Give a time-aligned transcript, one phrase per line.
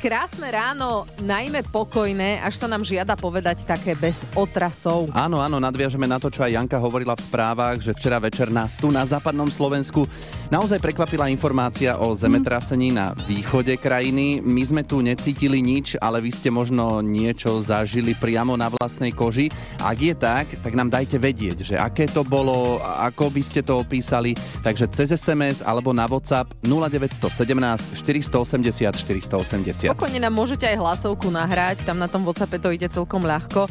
[0.00, 5.12] Krásne ráno, najmä pokojné, až sa nám žiada povedať také bez otrasov.
[5.12, 8.80] Áno, áno, nadviažeme na to, čo aj Janka hovorila v správach, že včera večer nás
[8.80, 10.08] tu na západnom Slovensku
[10.48, 14.40] naozaj prekvapila informácia o zemetrasení na východe krajiny.
[14.40, 19.52] My sme tu necítili nič, ale vy ste možno niečo zažili priamo na vlastnej koži.
[19.84, 23.76] Ak je tak, tak nám dajte vedieť, že aké to bolo, ako by ste to
[23.76, 24.32] opísali.
[24.64, 29.89] Takže cez SMS alebo na WhatsApp 0917 480 480.
[29.90, 33.66] Pokojne nám môžete aj hlasovku nahrať, tam na tom WhatsAppe to ide celkom ľahko.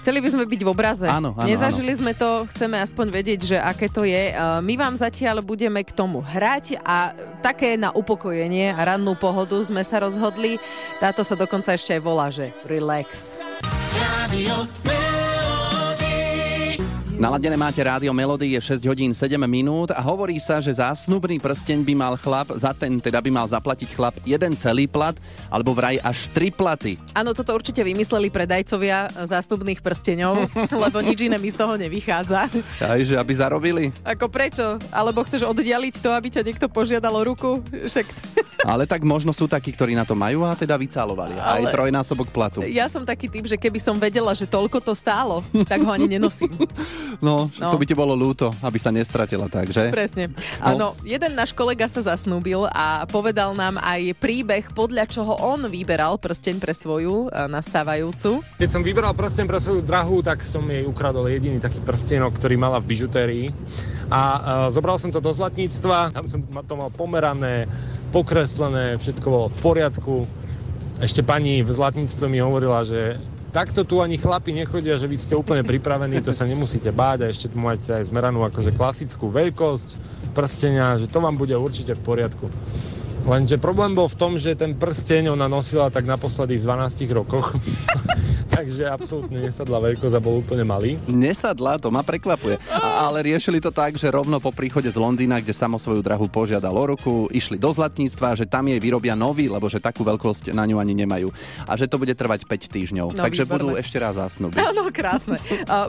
[0.00, 1.04] Chceli by sme byť v obraze.
[1.06, 2.00] Áno, áno, Nezažili áno.
[2.00, 4.32] sme to, chceme aspoň vedieť, že aké to je.
[4.32, 7.12] Uh, My vám zatiaľ budeme k tomu hrať a
[7.44, 10.56] také na upokojenie a rannú pohodu sme sa rozhodli.
[10.98, 13.36] Táto sa dokonca ešte aj volá, že relax.
[13.94, 14.66] Radio
[17.22, 21.86] Naladené máte rádio Melody, je 6 hodín 7 minút a hovorí sa, že zásnubný prsteň
[21.86, 25.14] by mal chlap, za ten teda by mal zaplatiť chlap jeden celý plat,
[25.46, 26.98] alebo vraj až tri platy.
[27.14, 30.50] Áno, toto určite vymysleli predajcovia zástupných prsteňov,
[30.82, 32.50] lebo nič iné mi z toho nevychádza.
[32.82, 33.94] Aj, že aby zarobili.
[34.02, 34.82] Ako prečo?
[34.90, 37.62] Alebo chceš oddialiť to, aby ťa niekto požiadal o ruku?
[37.70, 38.06] Však
[38.62, 41.34] Ale tak možno sú takí, ktorí na to majú a teda vycalovali.
[41.34, 42.62] Aj Ale- trojnásobok platu.
[42.62, 46.06] ja som taký typ, že keby som vedela, že toľko to stálo, tak ho ani
[46.06, 46.50] nenosím.
[47.20, 47.70] No, No.
[47.70, 49.90] to by ti bolo ľúto, aby sa nestratila tak, že?
[49.90, 50.32] Presne.
[50.58, 56.16] Áno, jeden náš kolega sa zasnúbil a povedal nám aj príbeh, podľa čoho on vyberal
[56.16, 58.40] prsteň pre svoju e, nastávajúcu.
[58.56, 62.56] Keď som vyberal prsten pre svoju drahu, tak som jej ukradol jediný taký prstenok, ktorý
[62.56, 63.46] mala v bižutérii.
[64.08, 67.64] A uh, zobral som to do zlatníctva, tam som ma- to mal pomerané,
[68.12, 70.14] pokreslené, všetko bolo v poriadku.
[71.00, 73.16] Ešte pani v zlatníctve mi hovorila, že
[73.52, 77.30] takto tu ani chlapi nechodia, že vy ste úplne pripravení, to sa nemusíte báť a
[77.30, 79.94] ešte tu máte aj zmeranú akože klasickú veľkosť
[80.32, 82.48] prstenia, že to vám bude určite v poriadku.
[83.22, 87.54] Lenže problém bol v tom, že ten prsteň ona nosila tak naposledy v 12 rokoch.
[88.52, 91.00] Takže absolútne nesadla veľkosť a bol úplne malý.
[91.08, 92.60] Nesadla, to ma prekvapuje.
[92.68, 96.28] A, ale riešili to tak, že rovno po príchode z Londýna, kde samo svoju drahu
[96.28, 100.52] požiadal o ruku, išli do zlatníctva, že tam jej vyrobia nový, lebo že takú veľkosť
[100.52, 101.32] na ňu ani nemajú.
[101.64, 103.06] A že to bude trvať 5 týždňov.
[103.16, 103.56] No, Takže výborné.
[103.56, 104.60] budú ešte raz zásnuby.
[104.68, 105.40] Áno, krásne.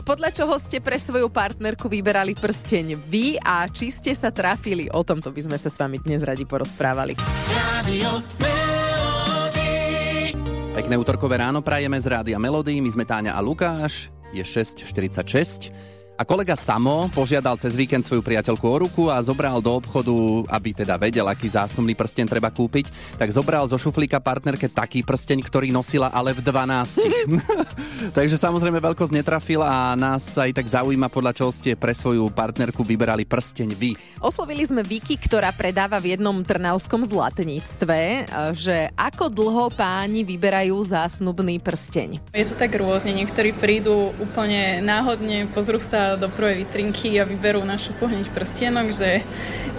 [0.02, 4.88] Podľa čoho ste pre svoju partnerku vyberali prsteň vy a či ste sa trafili?
[4.88, 7.12] O tomto by sme sa s vami dnes radi porozprávali.
[7.52, 8.83] Radio
[10.74, 12.82] Pekné útorkové ráno prajeme z Rádia Melody.
[12.82, 14.10] My sme Táňa a Lukáš.
[14.34, 15.70] Je 6.46.
[16.14, 20.70] A kolega Samo požiadal cez víkend svoju priateľku o ruku a zobral do obchodu, aby
[20.70, 25.74] teda vedel, aký zásumný prsteň treba kúpiť, tak zobral zo šuflíka partnerke taký prsteň, ktorý
[25.74, 27.02] nosila ale v 12.
[28.18, 32.86] Takže samozrejme veľkosť netrafil a nás aj tak zaujíma, podľa čoho ste pre svoju partnerku
[32.86, 33.98] vyberali prsteň vy.
[34.22, 41.58] Oslovili sme Viki, ktorá predáva v jednom trnavskom zlatníctve, že ako dlho páni vyberajú zásnubný
[41.58, 42.22] prsteň.
[42.30, 47.64] Je to tak rôzne, niektorí prídu úplne náhodne, pozrú sa do prvej vitrinky a vyberú
[47.64, 49.24] našu hneď prstienok, že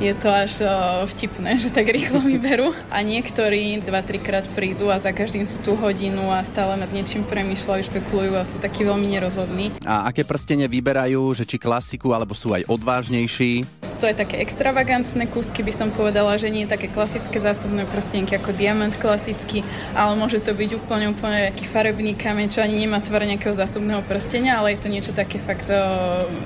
[0.01, 0.59] je to až
[1.07, 2.75] vtipné, že tak rýchlo vyberú.
[2.91, 7.23] A niektorí 2-3 krát prídu a za každým sú tú hodinu a stále nad niečím
[7.23, 9.71] premýšľajú, špekulujú a sú takí veľmi nerozhodní.
[9.87, 13.63] A aké prstene vyberajú, že či klasiku, alebo sú aj odvážnejší?
[13.85, 17.87] Sú to aj také extravagantné kúsky, by som povedala, že nie je také klasické zásobné
[17.87, 19.63] prstenky ako diamant klasický,
[19.95, 24.03] ale môže to byť úplne, úplne taký farebný kameň, čo ani nemá tvar nejakého zásobného
[24.03, 25.71] prstenia, ale je to niečo také fakt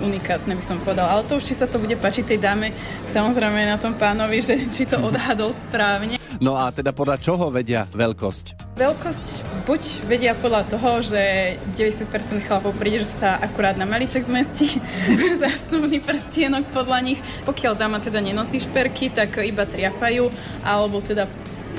[0.04, 1.18] unikátne, by som povedala.
[1.18, 2.74] Ale to už, či sa to bude páčiť tej dáme,
[3.10, 6.20] samozrejme na tom pánovi, že či to odhadol správne.
[6.40, 8.80] No a teda podľa čoho vedia veľkosť?
[8.80, 9.26] Veľkosť
[9.68, 11.20] buď vedia podľa toho, že
[11.76, 14.80] 90% chlapov príde, že sa akurát na maliček zmestí
[15.44, 17.20] zásnubný prstienok podľa nich.
[17.44, 20.32] Pokiaľ dáma teda nenosí šperky, tak iba triafajú,
[20.64, 21.28] alebo teda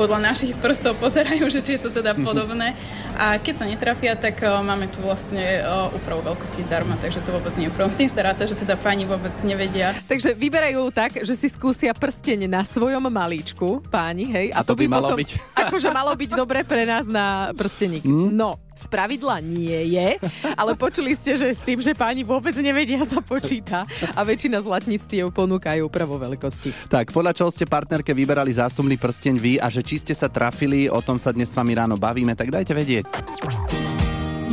[0.00, 2.72] podľa našich prstov pozerajú, že či je to teda podobné.
[3.20, 7.36] A keď sa netrafia, tak o, máme tu vlastne o, úpravu veľkosti darma, takže to
[7.36, 7.92] vôbec nie je problém.
[7.92, 9.92] S tým sa ráta, že teda pani vôbec nevedia.
[10.08, 14.46] Takže vyberajú tak, že si skúsia prsteň na svojom malíčku, páni, hej.
[14.56, 15.60] A to by malo byť.
[15.68, 18.00] Akože malo byť dobre pre nás na prsteník.
[18.00, 18.32] Hm?
[18.32, 20.16] No, z pravidla nie je,
[20.56, 23.84] ale počuli ste, že s tým, že páni vôbec nevedia sa počíta
[24.16, 26.88] a väčšina zlatníctiev ponúkajú prvo veľkosti.
[26.88, 30.88] Tak, podľa čoho ste partnerke vyberali zásumný prsteň vy a že či ste sa trafili,
[30.88, 33.04] o tom sa dnes s vami ráno bavíme, tak dajte vedieť.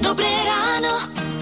[0.04, 0.94] Dobré ráno.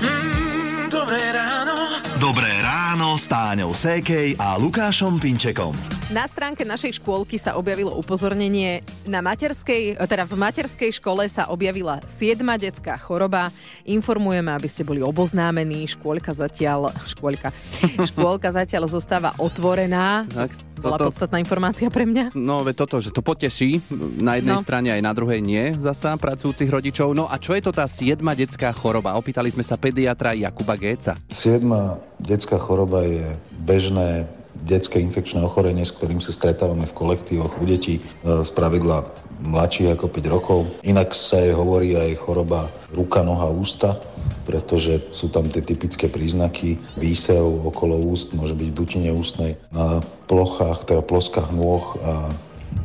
[0.04, 1.76] Mm, dobré ráno.
[2.22, 6.05] Dobré ráno s Táňou Sékej a Lukášom Pinčekom.
[6.06, 8.86] Na stránke našej škôlky sa objavilo upozornenie.
[9.10, 13.50] Na materskej, teda v materskej škole sa objavila siedma detská choroba.
[13.84, 15.90] Informujeme, aby ste boli oboznámení.
[15.90, 17.50] Škôlka zatiaľ, škôlka,
[18.14, 20.30] škôlka zatiaľ zostáva otvorená.
[20.30, 22.38] Tak, Bola toto- podstatná informácia pre mňa.
[22.38, 23.82] No, veď toto, že to poteší
[24.22, 24.62] na jednej No.
[24.62, 27.18] strane aj na druhej nie zasa pracujúcich rodičov.
[27.18, 29.18] No a čo je to tá siedma detská choroba?
[29.18, 31.18] Opýtali sme sa pediatra Jakuba Géca.
[31.28, 33.26] Siedma detská choroba je
[33.58, 34.30] bežné
[34.66, 38.02] detské infekčné ochorenie, s ktorým sa stretávame v kolektívoch u detí, e,
[38.42, 39.06] z pravidla
[39.46, 40.60] mladších ako 5 rokov.
[40.82, 44.00] Inak sa jej hovorí aj choroba ruka, noha, ústa,
[44.48, 50.88] pretože sú tam tie typické príznaky výsev okolo úst, môže byť dutine ústnej, na plochách,
[50.88, 52.32] teda ploskách nôh a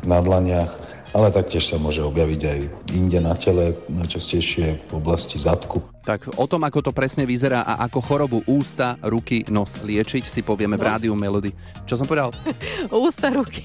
[0.05, 0.80] na dlaniach,
[1.11, 2.59] ale taktiež sa môže objaviť aj
[2.95, 5.83] inde na tele, najčastejšie v oblasti zadku.
[6.01, 10.41] Tak o tom, ako to presne vyzerá a ako chorobu ústa, ruky, nos liečiť, si
[10.41, 10.89] povieme v Nos.
[10.89, 11.53] rádiu Melody.
[11.85, 12.33] Čo som povedal?
[12.89, 13.61] Ústa, ruky,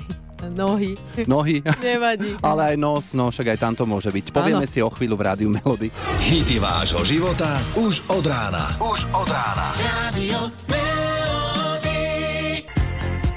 [0.53, 0.99] nohy.
[1.25, 1.65] Nohy.
[1.87, 2.37] Nevadí.
[2.45, 4.37] Ale aj nos, no však aj tam to môže byť.
[4.37, 4.71] Povieme Áno.
[4.71, 5.89] si o chvíľu v rádiu Melody.
[6.21, 8.75] Hity vášho života už od rána.
[8.83, 9.73] Už od rána.
[9.81, 10.86] Radio Melody.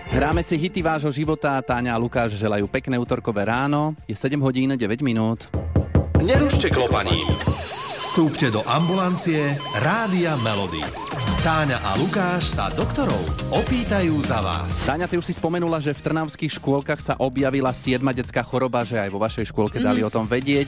[0.10, 1.62] Hráme si hity vášho života.
[1.62, 3.94] Táňa a Lukáš želajú pekné útorkové ráno.
[4.10, 5.46] Je 7 hodín 9 minút.
[6.26, 7.30] Nerušte klopaním.
[8.02, 9.54] Vstúpte do ambulancie
[9.86, 10.82] Rádia Melody.
[11.46, 13.22] Táňa a Lukáš sa doktorov
[13.54, 14.82] opýtajú za vás.
[14.82, 18.98] Táňa, ty už si spomenula, že v trnavských škôlkach sa objavila siedma detská choroba, že
[18.98, 20.66] aj vo vašej škôlke dali o tom vedieť.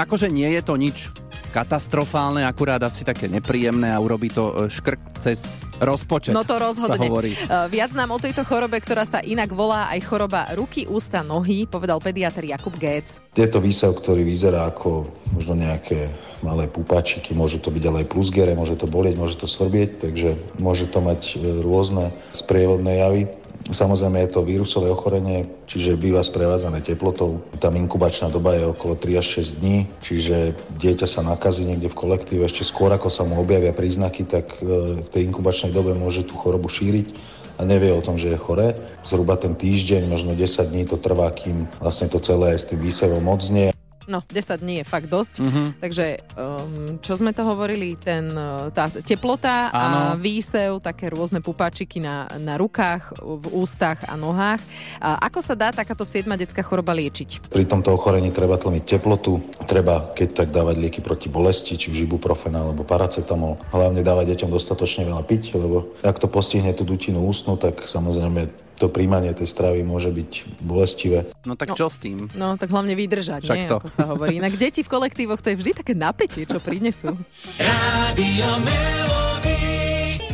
[0.00, 1.12] Akože nie je to nič
[1.52, 5.44] katastrofálne, akurát asi také nepríjemné a urobí to e, škrk cez
[5.82, 6.32] rozpočet.
[6.32, 7.10] No to Sa rozhodne.
[7.10, 7.34] hovorí.
[7.46, 11.66] Uh, Viac nám o tejto chorobe, ktorá sa inak volá aj choroba ruky, ústa, nohy,
[11.66, 13.18] povedal pediatr Jakub Géc.
[13.34, 18.10] Je to výsev, ktorý vyzerá ako možno nejaké malé pupačiky, môžu to byť ale aj
[18.10, 23.22] plusgere, môže to bolieť, môže to svrbieť, takže môže to mať e, rôzne sprievodné javy.
[23.70, 27.44] Samozrejme je to vírusové ochorenie, čiže býva sprevádzané teplotou.
[27.62, 31.98] Tam inkubačná doba je okolo 3 až 6 dní, čiže dieťa sa nakazí niekde v
[31.98, 36.26] kolektíve ešte skôr ako sa mu objavia príznaky, tak e, v tej inkubačnej dobe môže
[36.26, 37.14] tú chorobu šíriť
[37.60, 38.74] a nevie o tom, že je choré.
[39.06, 43.22] Zhruba ten týždeň, možno 10 dní to trvá, kým vlastne to celé s tým výsevom
[43.30, 43.70] odznie.
[44.10, 45.34] No, 10 dní je fakt dosť.
[45.42, 45.62] Mhm.
[45.78, 50.22] Takže, um, čo sme to hovorili, ten, uh, tá teplota a Áno.
[50.22, 54.62] výsev, také rôzne pupáčiky na, na rukách, v ústach a nohách.
[54.98, 57.50] A ako sa dá takáto siedma detská choroba liečiť?
[57.50, 62.06] Pri tomto ochorení treba tlmiť teplotu, treba keď tak dávať lieky proti bolesti, či už
[62.06, 63.58] ibuprofen alebo paracetamol.
[63.70, 68.61] Hlavne dávať deťom dostatočne veľa piť, lebo ak to postihne tú dutinu ústnu, tak samozrejme
[68.76, 71.28] to príjmanie tej stravy môže byť bolestivé.
[71.44, 72.28] No tak čo s tým?
[72.34, 73.68] No, tak hlavne vydržať, Však nie?
[73.68, 73.76] to.
[73.80, 74.38] Ako sa hovorí.
[74.38, 77.14] Inak deti v kolektívoch, to je vždy také napätie, čo prinesú.
[77.58, 79.71] Radio Melody.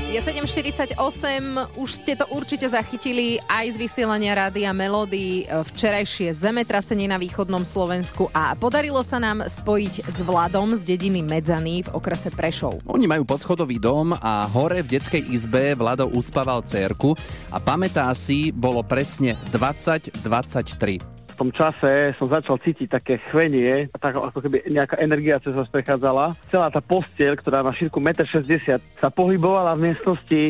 [0.09, 0.97] Je 7.48,
[1.77, 7.61] už ste to určite zachytili aj z vysielania Rádia Melody, e, včerajšie zemetrasenie na východnom
[7.69, 12.81] Slovensku a podarilo sa nám spojiť s Vladom z dediny Medzaný v okrese Prešov.
[12.89, 17.13] Oni majú podschodový dom a hore v detskej izbe Vlado uspával cerku
[17.53, 21.18] a pamätá si, bolo presne 2023.
[21.39, 26.35] tom čase som začal cítiť také chvenie, tak ako keby nejaká energia cez vás prechádzala.
[26.51, 30.43] Celá tá postiel, ktorá má šírku 1,60 m, sa pohybovala v miestnosti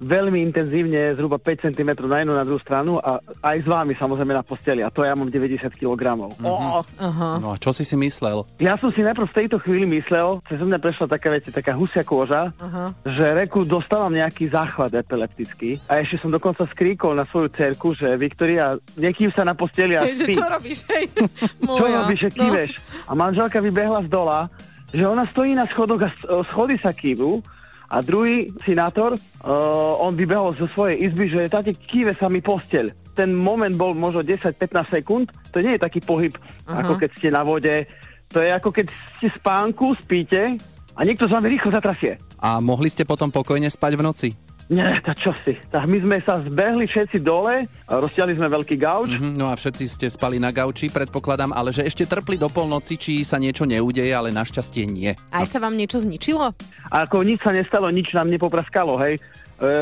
[0.00, 4.32] veľmi intenzívne, zhruba 5 cm na jednu na druhú stranu a aj s vámi samozrejme
[4.32, 4.80] na posteli.
[4.80, 6.24] A to ja mám 90 kg.
[6.40, 7.36] Oh, aha.
[7.36, 8.48] No a čo si si myslel?
[8.58, 12.00] Ja som si najprv v tejto chvíli myslel, cez mňa prešla taká vec, taká husia
[12.00, 12.96] kôža, Aha.
[13.04, 18.16] že reku dostávam nejaký záchvat epileptický a ešte som dokonca skríkol na svoju cerku, že
[18.16, 20.32] Viktoria, nekýv sa na posteli a spí.
[20.32, 21.12] čo robíš, hej?
[21.80, 22.70] Čo robíš, že kýveš?
[23.04, 24.48] A manželka vybehla z dola,
[24.90, 26.10] že ona stojí na schodoch a
[26.50, 27.44] schody sa kývu
[27.90, 32.94] a druhý sinátor, uh, on vybehol zo svojej izby, že táte kýve sa mi posteľ.
[33.18, 36.38] Ten moment bol možno 10-15 sekúnd, to nie je taký pohyb,
[36.70, 36.86] Aha.
[36.86, 37.90] ako keď ste na vode,
[38.30, 38.86] to je ako keď
[39.18, 40.54] ste spánku, spíte
[40.94, 42.22] a niekto z vami rýchlo zatrasie.
[42.38, 44.28] A mohli ste potom pokojne spať v noci?
[44.70, 45.58] Nie, to čo si.
[45.66, 49.58] Tak my sme sa zbehli všetci dole, a roztiahli sme veľký gauč, Mhm, no a
[49.58, 53.66] všetci ste spali na gauči, predpokladám, ale že ešte trpli do polnoci, či sa niečo
[53.66, 55.10] neudeje, ale našťastie nie.
[55.34, 56.54] Aj sa vám niečo zničilo?
[56.86, 59.18] A ako nič sa nestalo, nič nám nepopraskalo, hej.
[59.18, 59.20] E,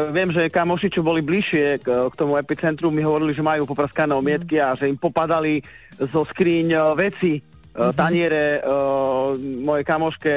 [0.09, 4.16] viem, že kamoši, čo boli bližšie k, k tomu epicentru, mi hovorili, že majú popraskané
[4.16, 5.61] omietky a že im popadali
[6.00, 7.33] zo skríň e, veci,
[7.78, 10.35] e, uh, taniere, uh, moje kamoške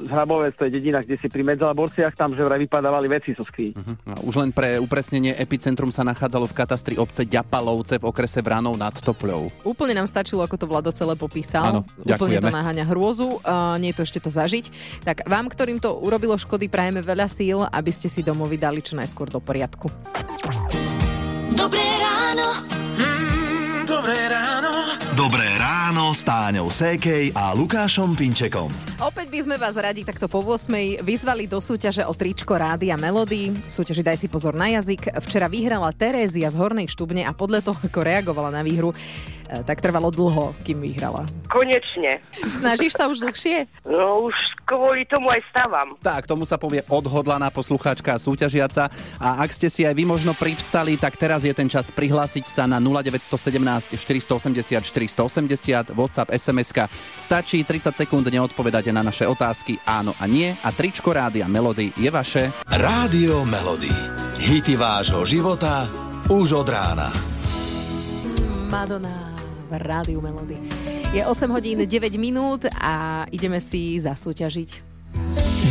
[0.00, 3.44] z Hrabovec, to je dedina, kde si pri Medzalaborciach, tam že vraj vypadávali veci zo
[3.44, 3.76] skrí.
[3.76, 8.80] No, Už len pre upresnenie, epicentrum sa nachádzalo v katastri obce Ďapalovce v okrese Vranov
[8.80, 9.52] nad Topľou.
[9.68, 11.64] Úplne nám stačilo, ako to Vlado celé popísal.
[11.68, 13.44] Áno, Úplne to naháňa hrôzu.
[13.44, 14.72] Uh, nie je to ešte to zažiť.
[15.04, 18.96] Tak vám, ktorým to urobilo škody, prajeme veľa síl, aby ste si domovy dali čo
[18.96, 19.90] najskôr do poriadku.
[21.52, 22.48] Dobré ráno.
[22.96, 24.72] Mm, dobré ráno.
[25.18, 25.57] Dobré
[25.88, 28.68] ráno s Táňou Sékej a Lukášom Pinčekom.
[29.00, 33.56] Opäť by sme vás radi takto po 8 vyzvali do súťaže o tričko Rádia Melody.
[33.56, 35.16] V súťaži Daj si pozor na jazyk.
[35.24, 39.80] Včera vyhrala Terézia z Hornej Štubne a podľa toho, ako reagovala na výhru, eh, tak
[39.80, 41.24] trvalo dlho, kým vyhrala.
[41.48, 42.20] Konečne.
[42.60, 43.64] Snažíš sa už dlhšie?
[43.88, 44.36] No už
[44.68, 45.96] kvôli tomu aj stávam.
[46.04, 48.92] Tak, tomu sa povie odhodlaná poslucháčka a súťažiaca.
[49.16, 52.68] A ak ste si aj vy možno privstali, tak teraz je ten čas prihlásiť sa
[52.68, 56.74] na 0917 480 480 WhatsApp, sms
[57.22, 62.10] Stačí 30 sekúnd neodpovedáte na naše otázky áno a nie a tričko Rádia Melody je
[62.10, 62.50] vaše.
[62.66, 63.90] Rádio Melody.
[64.38, 65.86] Hity vášho života
[66.28, 67.08] už od rána.
[68.68, 69.32] Madonna
[69.68, 70.56] v Rádiu Melody.
[71.12, 71.88] Je 8 hodín 9
[72.20, 74.70] minút a ideme si zasúťažiť.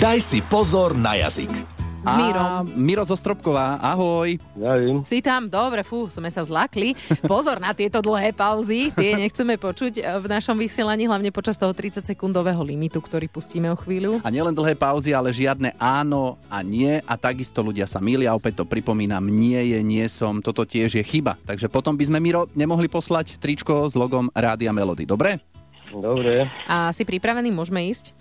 [0.02, 1.77] Daj si pozor na jazyk.
[2.08, 2.40] S Mírom.
[2.40, 4.40] A Miro zo Stropková, ahoj.
[4.56, 5.04] Viem.
[5.04, 5.52] Si tam?
[5.52, 6.96] Dobre, fú, sme sa zlakli.
[7.28, 12.64] Pozor na tieto dlhé pauzy, tie nechceme počuť v našom vysielaní, hlavne počas toho 30-sekundového
[12.64, 14.24] limitu, ktorý pustíme o chvíľu.
[14.24, 17.04] A nielen dlhé pauzy, ale žiadne áno a nie.
[17.04, 21.04] A takisto ľudia sa milia, opäť to pripomínam, nie je, nie som, toto tiež je
[21.04, 21.36] chyba.
[21.44, 25.44] Takže potom by sme, Miro, nemohli poslať tričko s logom Rádia Melody, dobre?
[25.88, 27.48] Dobre, A si pripravený?
[27.52, 28.12] Môžeme ísť?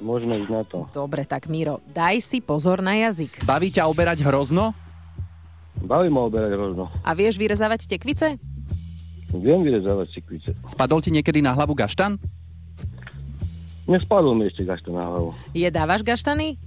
[0.00, 0.88] Môžeme ísť na to.
[0.92, 3.44] Dobre, tak Miro, daj si pozor na jazyk.
[3.44, 4.76] Baví ťa oberať hrozno?
[5.76, 6.88] Baví ma oberať rovno.
[7.04, 8.40] A vieš vyrezávať tekvice?
[9.30, 10.50] Viem vyrezávať cikvice.
[10.64, 12.16] Spadol ti niekedy na hlavu gaštan?
[13.86, 15.30] Nespadol mi ešte gašta na hlavu.
[15.52, 16.58] Jedávaš gaštany?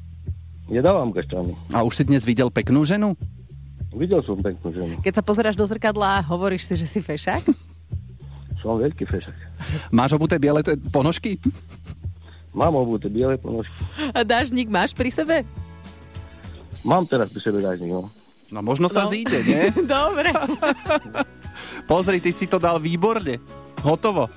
[0.69, 1.57] Nedávam gaštanu.
[1.73, 3.17] A už si dnes videl peknú ženu?
[3.89, 4.93] Videl som peknú ženu.
[5.01, 7.41] Keď sa pozeráš do zrkadla, hovoríš si, že si fešák?
[8.61, 9.35] Som veľký fešak.
[9.89, 10.61] Máš obuté biele
[10.93, 11.41] ponožky?
[12.59, 13.71] Mám obuté biele ponožky.
[14.11, 15.47] A dážnik máš pri sebe?
[16.83, 18.11] Mám teraz pri sebe dážnik, no.
[18.49, 19.09] No možno sa No.
[19.09, 19.71] zíde, nie?
[19.87, 20.35] Dobre.
[21.89, 23.39] Pozri, ty si to dal výborne.
[23.79, 24.27] Hotovo.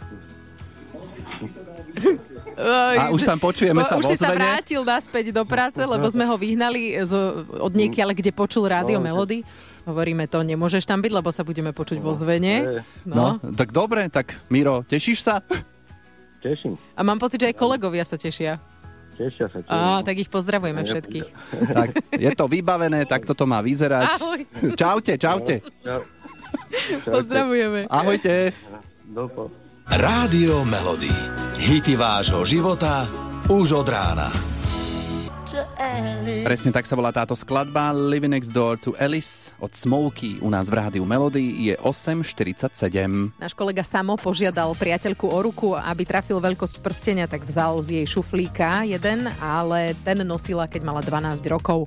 [2.95, 6.37] A už tam počujeme sa už si sa vrátil naspäť do práce, lebo sme ho
[6.37, 7.13] vyhnali z,
[7.49, 9.43] od niekiaľ, kde počul rádio No, Melody.
[9.83, 12.85] Hovoríme to, nemôžeš tam byť, lebo sa budeme počuť vo zvene.
[13.03, 13.51] No, No.
[13.51, 15.41] tak dobre, tak Miro, tešíš sa?
[16.43, 16.75] Teším.
[16.99, 18.59] A mám pocit, že aj kolegovia sa tešia.
[19.15, 19.59] Tešia sa.
[19.63, 21.29] tiež, Á, tak ich pozdravujeme všetkých.
[21.71, 24.19] Tak, je to vybavené, tak toto má vyzerať.
[24.19, 24.41] Ahoj,
[24.75, 25.63] Čaute, čaute.
[25.87, 26.03] Čau.
[27.17, 27.87] pozdravujeme.
[27.87, 28.51] Ahojte.
[29.07, 29.53] Dopo.
[29.87, 31.13] Rádio Melody.
[31.63, 33.07] Hity vášho života
[33.47, 34.52] už od rána.
[36.43, 40.73] Presne tak sa volá táto skladba Living Next Door to Alice od Smokey u nás
[40.73, 43.37] v rádiu Melody je 8.47.
[43.37, 48.07] Náš kolega Samo požiadal priateľku o ruku, aby trafil veľkosť prstenia, tak vzal z jej
[48.09, 51.85] šuflíka jeden, ale ten nosila, keď mala 12 rokov.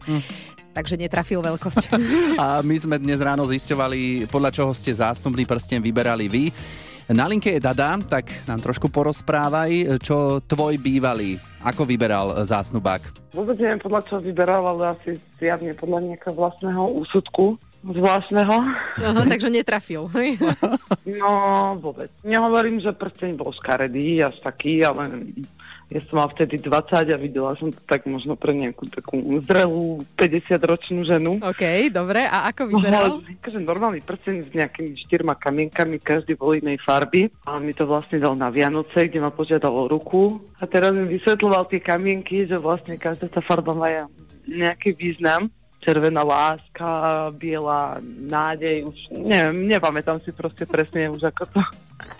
[0.78, 1.90] Takže netrafil veľkosť.
[2.42, 6.44] A my sme dnes ráno zisťovali, podľa čoho ste zásnubný prsten vyberali vy.
[7.06, 13.02] Na linke je Dada, tak nám trošku porozprávaj, čo tvoj bývalý, ako vyberal zásnubák.
[13.34, 18.56] Vôbec neviem podľa čoho vyberal, ale asi zjavne podľa nejakého vlastného úsudku zvláštneho.
[19.02, 20.10] Aha, takže netrafil.
[20.18, 20.38] hej?
[21.06, 21.30] No
[21.82, 22.10] vôbec.
[22.22, 25.34] Nehovorím, že prsteň bol škaredý, až taký, ale
[25.86, 30.02] ja som mal vtedy 20 a videla som to tak možno pre nejakú takú zrelú
[30.18, 31.38] 50-ročnú ženu.
[31.46, 32.26] OK, dobre.
[32.26, 33.22] A ako vyzeral?
[33.22, 37.30] No, akože normálny prsteň s nejakými štyrma kamienkami, každý bol inej farby.
[37.46, 40.42] A mi to vlastne dal na Vianoce, kde ma požiadal o ruku.
[40.58, 44.10] A teraz mi vysvetľoval tie kamienky, že vlastne každá tá farba má
[44.50, 45.54] nejaký význam.
[45.86, 51.62] Červená láska, biela nádej, už neviem, nepamätám si proste presne už ako to.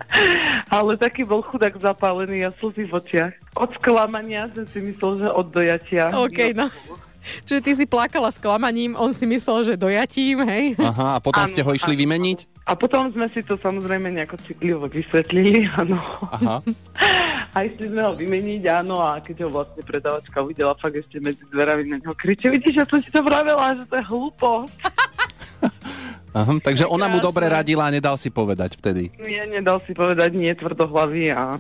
[0.78, 3.34] Ale taký bol chudák zapálený a slzy v očiach.
[3.58, 6.14] Od sklamania som si myslel, že od dojatia.
[6.14, 6.70] OK, no.
[7.46, 10.66] Čiže ty si plakala s klamaním, on si myslel, že dojatím, hej?
[10.78, 12.02] Aha, a potom ste ho išli áno.
[12.06, 12.40] vymeniť?
[12.70, 15.98] A potom sme si to samozrejme nejako citlivo vysvetlili, áno.
[16.30, 16.62] Aha.
[17.56, 21.48] A išli sme ho vymeniť, áno, a keď ho vlastne predávačka uvidela fakt ešte medzi
[21.48, 24.68] dverami na neho kriče, vidíš, ja som si to vravela, že to je hlúpo.
[26.36, 29.08] Aha, takže ona mu dobre radila a nedal si povedať vtedy.
[29.24, 31.56] Nie, nedal si povedať nie tvrdohlavy a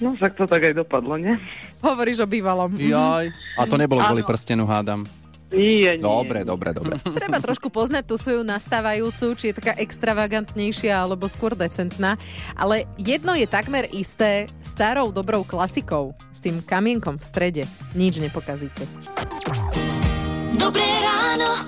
[0.00, 1.36] no však to tak aj dopadlo, nie?
[1.84, 2.72] Hovoríš o bývalom.
[2.72, 3.28] Jaj.
[3.60, 5.04] A to nebolo kvôli prstenu, hádam.
[5.54, 6.02] Nie, nie.
[6.02, 6.98] Dobre, dobre, dobre.
[7.20, 12.18] Treba trošku poznať tú svoju nastávajúcu, či je taká extravagantnejšia alebo skôr decentná.
[12.58, 17.62] Ale jedno je takmer isté, starou dobrou klasikou, s tým kamienkom v strede,
[17.94, 18.82] nič nepokazíte.
[20.58, 21.62] Dobré ráno.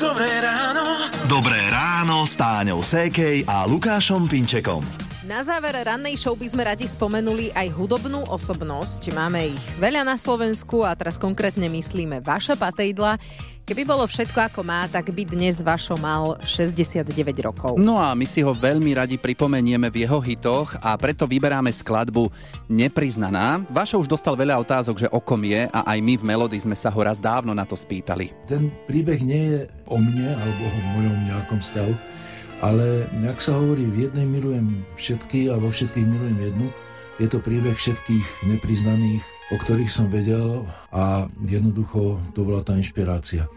[0.00, 0.84] Dobré ráno.
[1.26, 5.05] Dobré ráno s Táňou Sékej a Lukášom Pinčekom.
[5.26, 9.10] Na záver rannej show by sme radi spomenuli aj hudobnú osobnosť.
[9.10, 13.18] Máme ich veľa na Slovensku a teraz konkrétne myslíme Vaša Patejdla.
[13.66, 17.10] Keby bolo všetko ako má, tak by dnes Vašo mal 69
[17.42, 17.74] rokov.
[17.74, 22.30] No a my si ho veľmi radi pripomenieme v jeho hitoch a preto vyberáme skladbu
[22.70, 23.66] Nepriznaná.
[23.66, 26.78] Vašo už dostal veľa otázok, že o kom je a aj my v Melody sme
[26.78, 28.30] sa ho raz dávno na to spýtali.
[28.46, 31.98] Ten príbeh nie je o mne alebo o mojom nejakom stavu,
[32.60, 36.66] ale ak sa hovorí, v jednej milujem všetky a vo všetkých milujem jednu,
[37.16, 43.48] je to príbeh všetkých nepriznaných, o ktorých som vedel a jednoducho to bola tá inšpirácia.